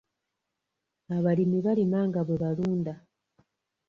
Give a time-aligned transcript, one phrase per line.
[1.15, 2.93] Abalimi balima nga bwe balunda.